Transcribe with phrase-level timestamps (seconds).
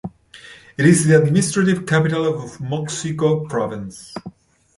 [0.79, 4.15] It is the administrative capital of Moxico Province.